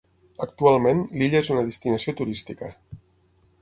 Actualment, 0.45 1.03
l'illa 1.21 1.43
és 1.43 1.53
una 1.57 1.67
destinació 1.69 2.17
turística. 2.23 2.75